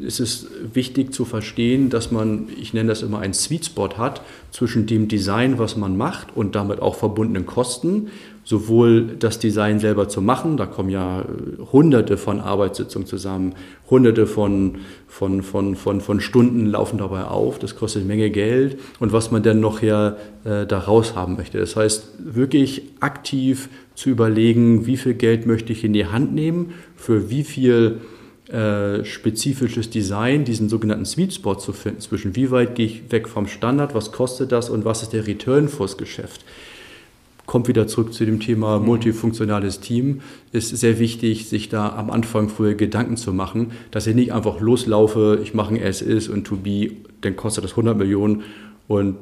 [0.05, 4.21] ist es wichtig zu verstehen, dass man, ich nenne das immer einen Sweet Spot hat
[4.51, 8.07] zwischen dem Design, was man macht und damit auch verbundenen Kosten.
[8.43, 11.23] Sowohl das Design selber zu machen, da kommen ja
[11.71, 13.53] hunderte von Arbeitssitzungen zusammen,
[13.89, 18.79] hunderte von, von, von, von, von Stunden laufen dabei auf, das kostet eine Menge Geld
[18.99, 21.59] und was man dann noch ja äh, da raus haben möchte.
[21.59, 26.73] Das heißt, wirklich aktiv zu überlegen, wie viel Geld möchte ich in die Hand nehmen,
[26.95, 27.99] für wie viel
[28.51, 33.29] äh, spezifisches Design, diesen sogenannten Sweet Spot zu finden, zwischen wie weit gehe ich weg
[33.29, 36.43] vom Standard, was kostet das und was ist der Return fürs Geschäft.
[37.45, 38.85] Kommt wieder zurück zu dem Thema mhm.
[38.85, 40.21] multifunktionales Team.
[40.51, 44.59] Ist sehr wichtig, sich da am Anfang früher Gedanken zu machen, dass ich nicht einfach
[44.59, 48.43] loslaufe, ich mache ein As-Is und To-Be, dann kostet das 100 Millionen
[48.87, 49.15] und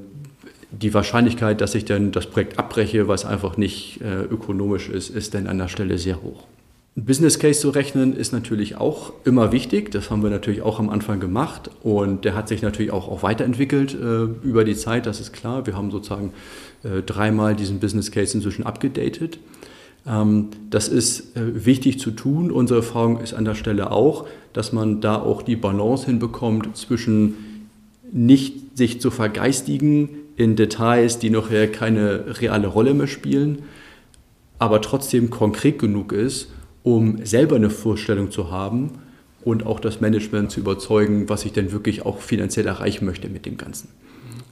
[0.72, 5.34] die Wahrscheinlichkeit, dass ich dann das Projekt abbreche, was einfach nicht äh, ökonomisch ist, ist
[5.34, 6.49] dann an der Stelle sehr hoch.
[7.00, 9.90] Ein Business Case zu rechnen ist natürlich auch immer wichtig.
[9.90, 13.24] Das haben wir natürlich auch am Anfang gemacht und der hat sich natürlich auch, auch
[13.24, 15.66] weiterentwickelt äh, über die Zeit, das ist klar.
[15.66, 16.34] Wir haben sozusagen
[16.84, 19.40] äh, dreimal diesen Business Case inzwischen abgedatet.
[20.06, 22.52] Ähm, das ist äh, wichtig zu tun.
[22.52, 27.70] Unsere Erfahrung ist an der Stelle auch, dass man da auch die Balance hinbekommt zwischen
[28.12, 33.60] nicht sich zu vergeistigen in Details, die nachher keine reale Rolle mehr spielen,
[34.58, 36.50] aber trotzdem konkret genug ist,
[36.90, 38.94] um selber eine Vorstellung zu haben
[39.44, 43.46] und auch das Management zu überzeugen, was ich denn wirklich auch finanziell erreichen möchte mit
[43.46, 43.90] dem Ganzen.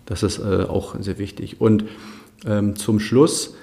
[0.06, 1.60] Das ist äh, auch sehr wichtig.
[1.60, 1.86] Und
[2.46, 3.56] ähm, zum Schluss,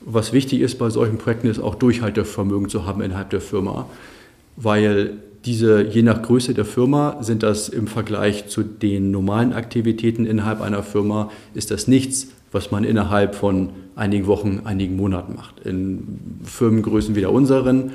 [0.00, 3.86] was wichtig ist bei solchen Projekten, ist auch Durchhaltevermögen zu haben innerhalb der Firma,
[4.56, 10.24] weil diese, je nach Größe der Firma, sind das im Vergleich zu den normalen Aktivitäten
[10.24, 15.60] innerhalb einer Firma, ist das nichts, was man innerhalb von einigen Wochen, einigen Monaten macht.
[15.60, 17.92] In Firmengrößen wie der unseren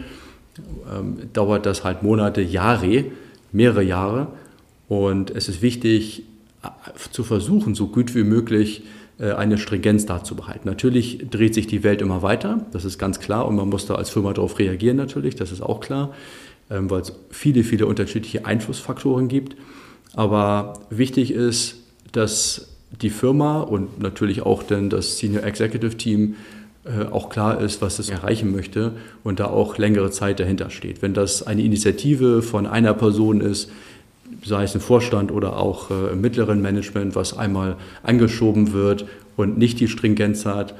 [0.93, 3.05] ähm, dauert das halt Monate, Jahre,
[3.51, 4.27] mehrere Jahre.
[4.87, 6.23] Und es ist wichtig
[6.63, 6.67] äh,
[7.11, 8.83] zu versuchen, so gut wie möglich
[9.19, 10.67] äh, eine Stringenz da zu behalten.
[10.67, 13.95] Natürlich dreht sich die Welt immer weiter, das ist ganz klar und man muss da
[13.95, 16.13] als Firma darauf reagieren natürlich, das ist auch klar,
[16.69, 19.55] ähm, weil es viele, viele unterschiedliche Einflussfaktoren gibt.
[20.13, 21.77] Aber wichtig ist,
[22.11, 26.35] dass die Firma und natürlich auch dann das Senior Executive Team
[27.11, 31.01] auch klar ist, was es erreichen möchte und da auch längere Zeit dahinter steht.
[31.01, 33.69] Wenn das eine Initiative von einer Person ist,
[34.43, 39.57] sei es ein Vorstand oder auch äh, im mittleren Management, was einmal angeschoben wird und
[39.57, 40.75] nicht die Stringenz hat,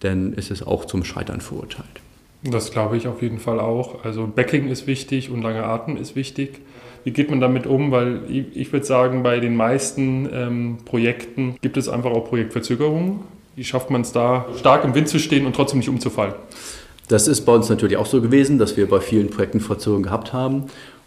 [0.00, 2.00] dann ist es auch zum Scheitern verurteilt.
[2.42, 4.04] Das glaube ich auf jeden Fall auch.
[4.04, 6.60] Also Backing ist wichtig und lange Atem ist wichtig.
[7.04, 7.90] Wie geht man damit um?
[7.90, 13.20] Weil ich, ich würde sagen, bei den meisten ähm, Projekten gibt es einfach auch Projektverzögerungen.
[13.56, 16.34] Wie schafft man es da, stark im Wind zu stehen und trotzdem nicht umzufallen?
[17.06, 20.32] Das ist bei uns natürlich auch so gewesen, dass wir bei vielen Projekten Verzögerungen gehabt
[20.32, 20.64] haben.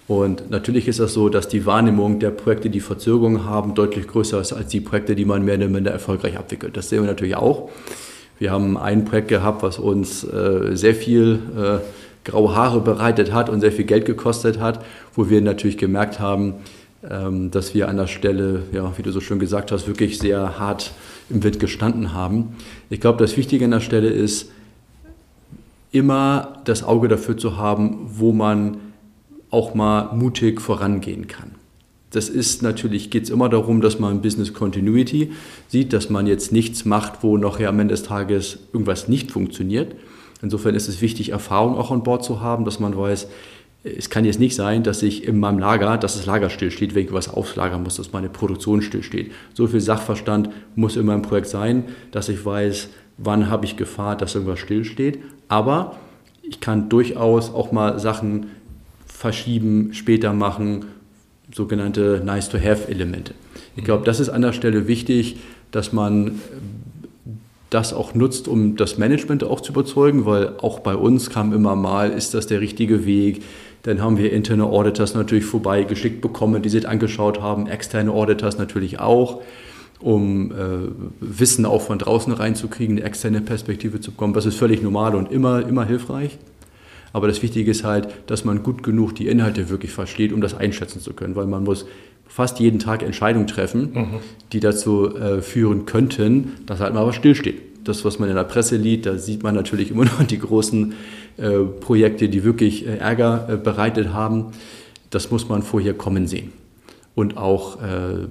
[0.07, 4.39] Und natürlich ist das so, dass die Wahrnehmung der Projekte, die Verzögerungen haben, deutlich größer
[4.39, 6.77] ist als die Projekte, die man mehr oder minder erfolgreich abwickelt.
[6.77, 7.69] Das sehen wir natürlich auch.
[8.39, 13.49] Wir haben ein Projekt gehabt, was uns äh, sehr viel äh, graue Haare bereitet hat
[13.49, 16.53] und sehr viel Geld gekostet hat, wo wir natürlich gemerkt haben,
[17.01, 20.93] dass wir an der Stelle, ja, wie du so schön gesagt hast, wirklich sehr hart
[21.29, 22.55] im Wind gestanden haben.
[22.89, 24.51] Ich glaube, das Wichtige an der Stelle ist,
[25.91, 28.77] immer das Auge dafür zu haben, wo man
[29.49, 31.51] auch mal mutig vorangehen kann.
[32.11, 35.31] Das ist natürlich, geht es immer darum, dass man Business Continuity
[35.67, 39.95] sieht, dass man jetzt nichts macht, wo nachher am Ende des Tages irgendwas nicht funktioniert.
[40.41, 43.27] Insofern ist es wichtig, Erfahrung auch an Bord zu haben, dass man weiß,
[43.97, 47.05] es kann jetzt nicht sein, dass ich in meinem Lager, dass das Lager stillsteht, wenn
[47.05, 49.31] ich was auslagern muss, dass meine Produktion stillsteht.
[49.53, 54.15] So viel Sachverstand muss in meinem Projekt sein, dass ich weiß, wann habe ich Gefahr,
[54.15, 55.19] dass irgendwas stillsteht.
[55.47, 55.97] Aber
[56.41, 58.47] ich kann durchaus auch mal Sachen
[59.05, 60.85] verschieben, später machen,
[61.53, 63.33] sogenannte Nice-to-Have-Elemente.
[63.75, 65.37] Ich glaube, das ist an der Stelle wichtig,
[65.71, 66.39] dass man
[67.69, 71.75] das auch nutzt, um das Management auch zu überzeugen, weil auch bei uns kam immer
[71.75, 73.43] mal, ist das der richtige Weg?
[73.83, 78.99] Dann haben wir interne Auditors natürlich vorbeigeschickt bekommen, die sich angeschaut haben, externe Auditors natürlich
[78.99, 79.41] auch,
[79.99, 80.55] um äh,
[81.19, 84.33] Wissen auch von draußen reinzukriegen, eine externe Perspektive zu bekommen.
[84.33, 86.37] Das ist völlig normal und immer, immer hilfreich.
[87.13, 90.53] Aber das Wichtige ist halt, dass man gut genug die Inhalte wirklich versteht, um das
[90.53, 91.85] einschätzen zu können, weil man muss
[92.27, 94.07] fast jeden Tag Entscheidungen treffen, mhm.
[94.51, 97.61] die dazu äh, führen könnten, dass halt mal was stillsteht.
[97.87, 100.93] Das, was man in der Presse liest, da sieht man natürlich immer noch die großen
[101.37, 104.47] äh, Projekte, die wirklich äh, Ärger äh, bereitet haben.
[105.09, 106.51] Das muss man vorher kommen sehen
[107.15, 108.27] und auch äh,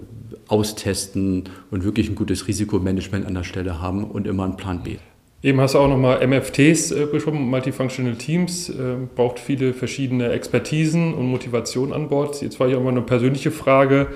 [0.48, 4.96] austesten und wirklich ein gutes Risikomanagement an der Stelle haben und immer einen Plan B.
[5.42, 11.14] Eben hast du auch nochmal MFTs äh, beschrieben, Multifunctional Teams, äh, braucht viele verschiedene Expertisen
[11.14, 12.42] und Motivation an Bord.
[12.42, 14.08] Jetzt war hier auch mal eine persönliche Frage.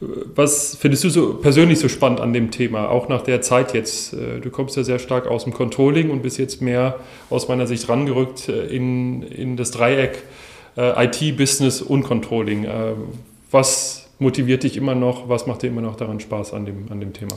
[0.00, 4.12] Was findest du so persönlich so spannend an dem Thema, auch nach der Zeit jetzt?
[4.12, 7.66] Äh, du kommst ja sehr stark aus dem Controlling und bist jetzt mehr aus meiner
[7.66, 10.22] Sicht rangerückt äh, in, in das Dreieck
[10.76, 12.66] äh, IT, Business und Controlling.
[13.50, 15.28] Was motiviert dich immer noch?
[15.28, 17.34] Was macht dir immer noch daran Spaß an dem, an dem Thema?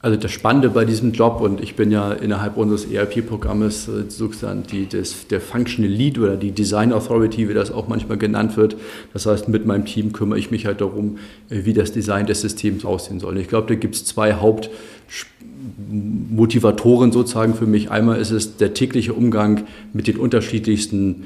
[0.00, 4.62] Also das Spannende bei diesem Job, und ich bin ja innerhalb unseres ERP-Programmes äh, sozusagen
[4.62, 8.76] die, das, der Functional Lead oder die Design Authority, wie das auch manchmal genannt wird.
[9.12, 11.18] Das heißt, mit meinem Team kümmere ich mich halt darum,
[11.50, 13.38] äh, wie das Design des Systems aussehen soll.
[13.38, 17.90] Ich glaube, da gibt es zwei Hauptmotivatoren sozusagen für mich.
[17.90, 21.24] Einmal ist es der tägliche Umgang mit den unterschiedlichsten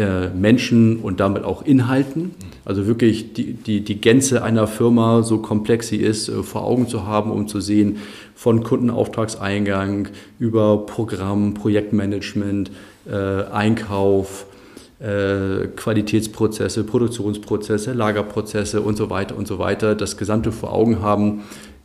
[0.00, 2.30] äh, Menschen und damit auch Inhalten.
[2.64, 6.88] Also wirklich die, die, die Gänze einer Firma, so komplex sie ist, äh, vor Augen
[6.88, 7.98] zu haben, um zu sehen,
[8.34, 10.08] von Kundenauftragseingang
[10.38, 12.70] über Programm, Projektmanagement,
[13.10, 14.46] äh, Einkauf,
[15.02, 21.40] Qualitätsprozesse, Produktionsprozesse, Lagerprozesse und so weiter und so weiter, das Gesamte vor Augen haben,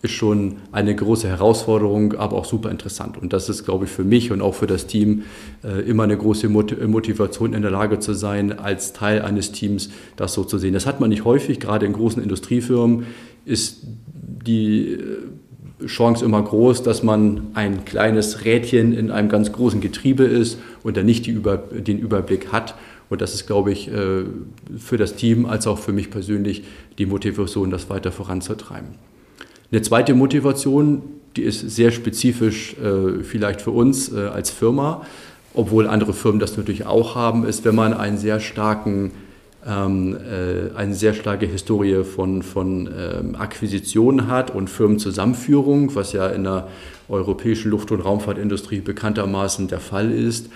[0.06, 3.18] ist schon eine große Herausforderung, aber auch super interessant.
[3.18, 5.24] Und das ist, glaube ich, für mich und auch für das Team
[5.64, 10.34] äh, immer eine große Motivation in der Lage zu sein, als Teil eines Teams das
[10.34, 10.74] so zu sehen.
[10.74, 13.06] Das hat man nicht häufig, gerade in großen Industriefirmen
[13.46, 13.84] ist
[14.16, 20.24] die äh, Chance immer groß, dass man ein kleines Rädchen in einem ganz großen Getriebe
[20.24, 22.76] ist und dann nicht Über den Überblick hat.
[23.10, 24.24] Und das ist, glaube ich, äh,
[24.78, 26.64] für das Team als auch für mich persönlich
[26.98, 29.15] die Motivation, das weiter voranzutreiben.
[29.76, 31.02] Eine zweite Motivation,
[31.36, 35.06] die ist sehr spezifisch äh, vielleicht für uns äh, als Firma,
[35.54, 39.12] obwohl andere Firmen das natürlich auch haben, ist, wenn man einen sehr starken
[39.68, 46.28] ähm, äh, eine sehr starke Historie von, von ähm, Akquisitionen hat und Firmenzusammenführung, was ja
[46.28, 46.70] in der
[47.10, 50.52] europäischen Luft- und Raumfahrtindustrie bekanntermaßen der Fall ist,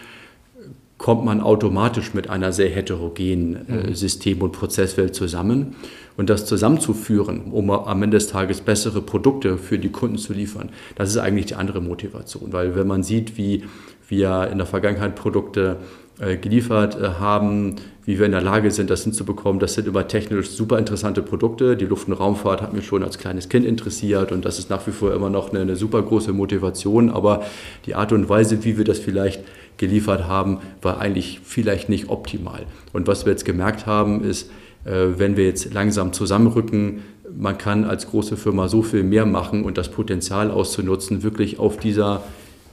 [1.00, 3.96] kommt man automatisch mit einer sehr heterogenen äh, mhm.
[3.96, 5.76] System- und Prozesswelt zusammen.
[6.18, 10.70] Und das zusammenzuführen, um am Ende des Tages bessere Produkte für die Kunden zu liefern,
[10.96, 12.52] das ist eigentlich die andere Motivation.
[12.52, 13.64] Weil wenn man sieht, wie
[14.10, 15.78] wir in der Vergangenheit Produkte
[16.20, 19.62] äh, geliefert äh, haben, wie wir in der Lage sind, das hinzubekommen.
[19.62, 21.78] Das sind immer technisch super interessante Produkte.
[21.78, 24.86] Die Luft- und Raumfahrt hat mich schon als kleines Kind interessiert und das ist nach
[24.86, 27.10] wie vor immer noch eine, eine super große Motivation.
[27.10, 27.46] Aber
[27.86, 29.42] die Art und Weise, wie wir das vielleicht
[29.80, 32.68] geliefert haben, war eigentlich vielleicht nicht optimal.
[32.94, 34.52] Und was wir jetzt gemerkt haben, ist,
[34.86, 37.02] äh, wenn wir jetzt langsam zusammenrücken,
[37.36, 41.78] man kann als große Firma so viel mehr machen und das Potenzial auszunutzen, wirklich auf
[41.78, 42.22] dieser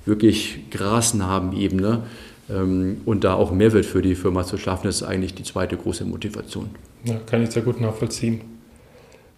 [0.05, 2.03] wirklich grasnahen Ebene
[2.51, 6.05] ähm, und da auch Mehrwert für die Firma zu schaffen, ist eigentlich die zweite große
[6.05, 6.71] Motivation.
[7.05, 8.41] Ja, kann ich sehr gut nachvollziehen.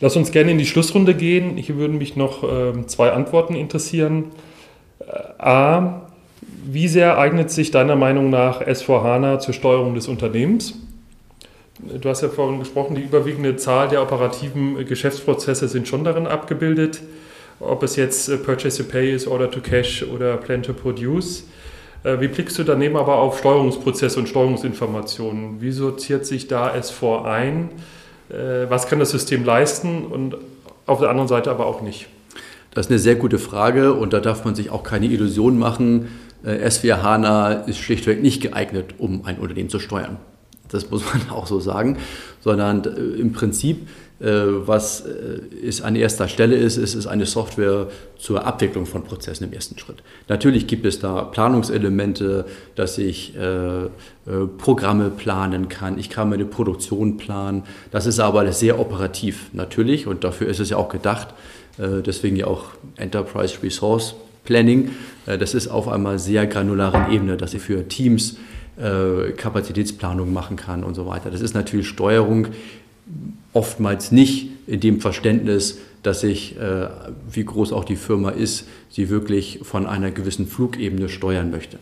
[0.00, 1.56] Lass uns gerne in die Schlussrunde gehen.
[1.56, 4.26] Hier würden mich noch ähm, zwei Antworten interessieren.
[5.00, 6.07] Äh, A,
[6.40, 10.74] wie sehr eignet sich deiner Meinung nach S4HANA zur Steuerung des Unternehmens?
[11.78, 17.00] Du hast ja vorhin gesprochen, die überwiegende Zahl der operativen Geschäftsprozesse sind schon darin abgebildet.
[17.60, 21.44] Ob es jetzt äh, Purchase to Pay ist, Order to Cash oder Plan to Produce.
[22.04, 25.60] Äh, wie blickst du daneben aber auf Steuerungsprozesse und Steuerungsinformationen?
[25.60, 27.70] Wie sortiert sich da S4 ein?
[28.30, 30.36] Äh, was kann das System leisten und
[30.86, 32.06] auf der anderen Seite aber auch nicht?
[32.72, 36.08] Das ist eine sehr gute Frage und da darf man sich auch keine Illusion machen.
[36.44, 40.18] S4 HANA ist schlichtweg nicht geeignet, um ein Unternehmen zu steuern
[40.72, 41.98] das muss man auch so sagen,
[42.40, 43.88] sondern äh, im Prinzip,
[44.20, 49.44] äh, was ist äh, an erster Stelle ist, ist eine Software zur Abwicklung von Prozessen
[49.44, 50.02] im ersten Schritt.
[50.28, 53.34] Natürlich gibt es da Planungselemente, dass ich
[54.58, 57.62] Programme planen kann, ich kann meine Produktion planen.
[57.92, 61.28] Das ist aber sehr operativ natürlich und dafür ist es ja auch gedacht.
[61.78, 62.64] deswegen ja auch
[62.96, 64.16] Enterprise Resource
[64.48, 64.90] Planning.
[65.26, 68.38] das ist auf einmal sehr granularen Ebene, dass ich für Teams
[68.78, 71.30] äh, Kapazitätsplanung machen kann und so weiter.
[71.30, 72.48] Das ist natürlich Steuerung
[73.52, 76.88] oftmals nicht in dem Verständnis, dass ich, äh,
[77.30, 81.78] wie groß auch die Firma ist, sie wirklich von einer gewissen Flugebene steuern möchte.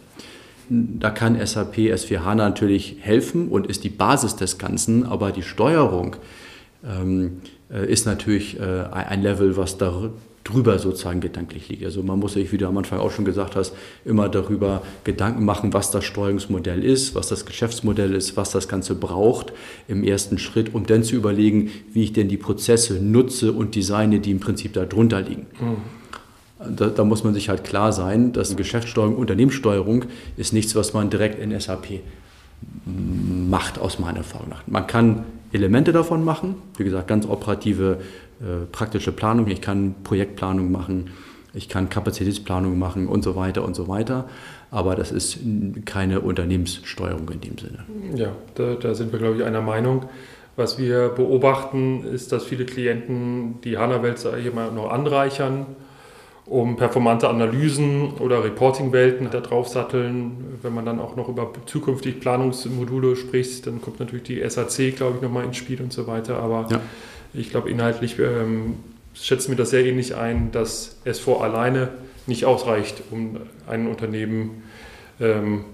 [0.68, 5.42] Da kann SAP S4 HANA natürlich helfen und ist die Basis des Ganzen, aber die
[5.42, 6.16] Steuerung
[6.84, 9.78] ähm, äh, ist natürlich äh, ein Level, was
[10.46, 11.84] drüber sozusagen gedanklich liegt.
[11.84, 13.74] Also man muss sich, wie du am Anfang auch schon gesagt hast,
[14.04, 18.94] immer darüber Gedanken machen, was das Steuerungsmodell ist, was das Geschäftsmodell ist, was das Ganze
[18.94, 19.52] braucht
[19.88, 24.20] im ersten Schritt, um dann zu überlegen, wie ich denn die Prozesse nutze und designe,
[24.20, 25.46] die im Prinzip darunter liegen.
[25.60, 26.76] Mhm.
[26.76, 30.06] Da, da, muss man sich halt klar sein, dass Geschäftssteuerung, Unternehmenssteuerung
[30.38, 32.00] ist nichts, was man direkt in SAP
[32.86, 34.62] macht, aus meiner Erfahrung nach.
[34.66, 35.24] Man kann
[35.56, 37.98] Elemente davon machen, wie gesagt, ganz operative
[38.40, 41.10] äh, praktische Planung, ich kann Projektplanung machen,
[41.54, 44.26] ich kann Kapazitätsplanung machen und so weiter und so weiter.
[44.70, 45.38] Aber das ist
[45.84, 47.84] keine Unternehmenssteuerung in dem Sinne.
[48.14, 50.06] Ja, da, da sind wir, glaube ich, einer Meinung.
[50.56, 54.22] Was wir beobachten, ist, dass viele Klienten die HANA-Welt
[54.74, 55.66] noch anreichern,
[56.46, 60.58] um performante Analysen oder Reporting-Welten da drauf satteln.
[60.62, 65.16] Wenn man dann auch noch über zukünftig Planungsmodule spricht, dann kommt natürlich die SAC, glaube
[65.16, 66.38] ich, nochmal ins Spiel und so weiter.
[66.38, 66.80] Aber ja.
[67.36, 68.76] Ich glaube, inhaltlich ähm,
[69.14, 71.88] schätzen wir das sehr ähnlich ein, dass S4 alleine
[72.26, 73.36] nicht ausreicht, um
[73.68, 74.62] ein Unternehmen
[75.20, 75.64] ähm,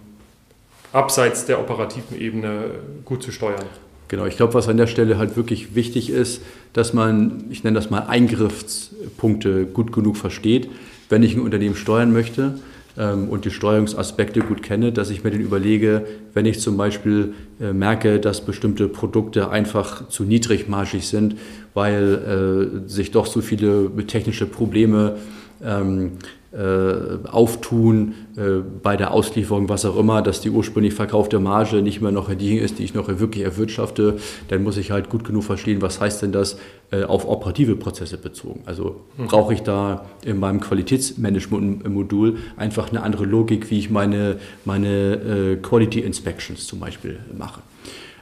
[0.93, 2.71] abseits der operativen Ebene
[3.05, 3.67] gut zu steuern.
[4.13, 6.43] Genau, ich glaube, was an der Stelle halt wirklich wichtig ist,
[6.75, 10.69] dass man, ich nenne das mal Eingriffspunkte gut genug versteht,
[11.09, 12.57] wenn ich ein Unternehmen steuern möchte
[12.99, 16.05] ähm, und die Steuerungsaspekte gut kenne, dass ich mir den überlege,
[16.35, 21.37] wenn ich zum Beispiel äh, merke, dass bestimmte Produkte einfach zu niedrigmarschig sind,
[21.73, 25.17] weil äh, sich doch so viele technische Probleme
[25.65, 26.19] ähm,
[26.53, 32.03] äh, auftun äh, bei der Auslieferung, was auch immer, dass die ursprünglich verkaufte Marge nicht
[32.03, 35.45] mehr noch die ist, die ich noch wirklich erwirtschafte, dann muss ich halt gut genug
[35.45, 36.59] verstehen, was heißt denn das
[36.91, 38.61] äh, auf operative Prozesse bezogen.
[38.67, 39.29] Also mhm.
[39.29, 44.37] brauche ich da in meinem Qualitätsmanagement-Modul einfach eine andere Logik, wie ich meine,
[44.67, 47.61] meine Quality Inspections zum Beispiel mache.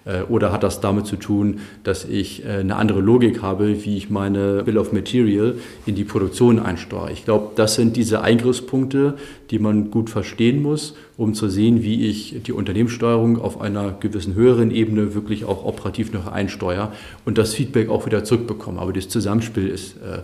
[0.05, 3.97] Äh, oder hat das damit zu tun, dass ich äh, eine andere Logik habe, wie
[3.97, 5.55] ich meine Bill of Material
[5.87, 7.11] in die Produktion einsteuere?
[7.11, 9.15] Ich glaube, das sind diese Eingriffspunkte,
[9.51, 14.35] die man gut verstehen muss, um zu sehen, wie ich die Unternehmenssteuerung auf einer gewissen
[14.35, 16.93] höheren Ebene wirklich auch operativ noch einsteuere
[17.25, 18.81] und das Feedback auch wieder zurückbekomme.
[18.81, 20.21] Aber das Zusammenspiel ist äh,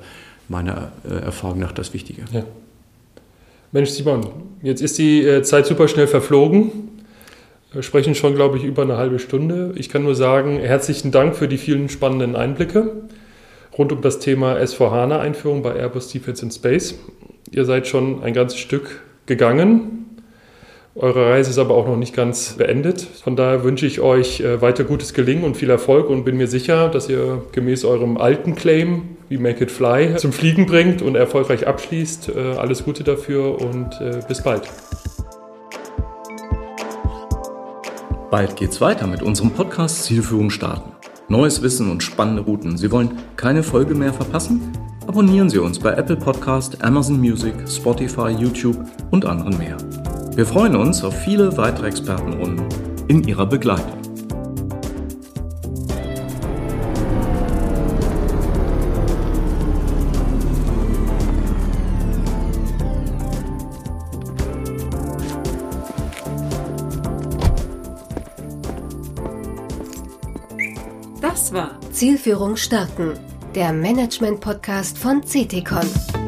[0.48, 2.22] meiner Erfahrung nach das Wichtige.
[2.30, 2.44] Ja.
[3.72, 4.28] Mensch, Simon,
[4.62, 6.70] jetzt ist die Zeit super schnell verflogen.
[7.72, 9.74] Wir sprechen schon, glaube ich, über eine halbe Stunde.
[9.76, 12.92] Ich kann nur sagen, herzlichen Dank für die vielen spannenden Einblicke
[13.76, 16.94] rund um das Thema S4HANA-Einführung bei Airbus Defense in Space.
[17.50, 20.22] Ihr seid schon ein ganzes Stück gegangen.
[20.94, 23.02] Eure Reise ist aber auch noch nicht ganz beendet.
[23.02, 26.48] Von daher wünsche ich euch äh, weiter gutes Gelingen und viel Erfolg und bin mir
[26.48, 31.14] sicher, dass ihr gemäß eurem alten Claim, wie Make It Fly, zum Fliegen bringt und
[31.14, 32.30] erfolgreich abschließt.
[32.30, 34.62] Äh, alles Gute dafür und äh, bis bald.
[38.30, 40.92] Bald geht's weiter mit unserem Podcast Zielführung starten.
[41.28, 42.76] Neues Wissen und spannende Routen.
[42.76, 44.72] Sie wollen keine Folge mehr verpassen?
[45.06, 48.78] Abonnieren Sie uns bei Apple Podcast, Amazon Music, Spotify, YouTube
[49.12, 49.76] und anderen mehr.
[50.34, 52.66] Wir freuen uns auf viele weitere Expertenrunden
[53.06, 54.05] in Ihrer Begleitung.
[71.96, 73.14] Zielführung starten.
[73.54, 76.25] Der Management-Podcast von CTCon.